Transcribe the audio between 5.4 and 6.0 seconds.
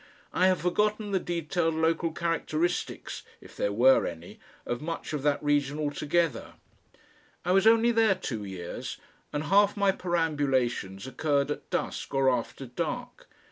region